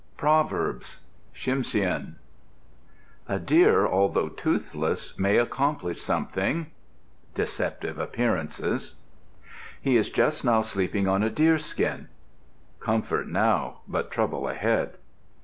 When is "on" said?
11.07-11.21